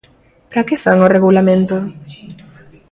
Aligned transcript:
¿Para 0.49 0.65
que 0.67 0.81
fan 0.83 0.99
o 1.05 1.11
Regulamento? 1.15 1.75